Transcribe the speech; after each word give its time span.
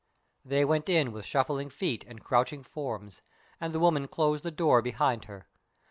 They 0.43 0.65
went 0.65 0.89
in 0.89 1.11
with 1.11 1.27
shuffling 1.27 1.69
feet 1.69 2.03
and 2.07 2.23
crouching 2.23 2.63
forms, 2.63 3.21
and 3.59 3.71
the 3.71 3.79
woman 3.79 4.07
closed 4.07 4.41
the 4.43 4.49
door 4.49 4.81
behind 4.81 5.25
her. 5.25 5.45